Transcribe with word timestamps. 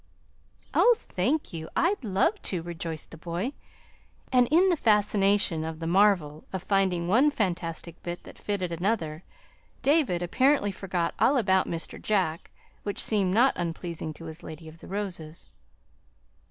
"Oh, 0.73 0.95
thank 0.97 1.53
you! 1.53 1.69
I'd 1.75 2.03
love 2.03 2.41
to," 2.41 2.63
rejoiced 2.63 3.11
the 3.11 3.17
boy. 3.19 3.53
And 4.31 4.47
in 4.49 4.69
the 4.69 4.75
fascination 4.75 5.63
of 5.63 5.79
the 5.79 5.85
marvel 5.85 6.43
of 6.51 6.63
finding 6.63 7.07
one 7.07 7.29
fantastic 7.29 8.01
bit 8.01 8.23
that 8.23 8.39
fitted 8.39 8.71
another, 8.71 9.23
David 9.83 10.23
apparently 10.23 10.71
forgot 10.71 11.13
all 11.19 11.37
about 11.37 11.67
Mr. 11.67 12.01
Jack 12.01 12.49
which 12.81 12.97
seemed 12.97 13.35
not 13.35 13.53
unpleasing 13.55 14.11
to 14.15 14.25
his 14.25 14.41
Lady 14.41 14.67
of 14.67 14.79
the 14.79 14.87
Roses. 14.87 15.51